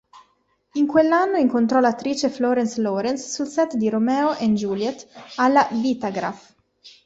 In 0.77 0.87
quell'anno, 0.87 1.37
incontrò 1.37 1.79
l'attrice 1.79 2.29
Florence 2.31 2.81
Lawrence 2.81 3.29
sul 3.29 3.45
set 3.47 3.75
di 3.75 3.87
"Romeo 3.87 4.29
and 4.31 4.55
Juliet" 4.57 5.07
alla 5.35 5.67
Vitagraph. 5.73 6.55